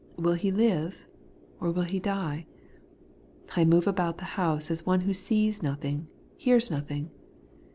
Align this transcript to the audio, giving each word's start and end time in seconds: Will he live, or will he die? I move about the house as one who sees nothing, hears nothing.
Will 0.17 0.33
he 0.33 0.51
live, 0.51 1.07
or 1.59 1.69
will 1.69 1.83
he 1.83 1.99
die? 1.99 2.47
I 3.55 3.65
move 3.65 3.85
about 3.85 4.17
the 4.17 4.25
house 4.33 4.71
as 4.71 4.83
one 4.83 5.01
who 5.01 5.13
sees 5.13 5.61
nothing, 5.61 6.07
hears 6.37 6.71
nothing. 6.71 7.11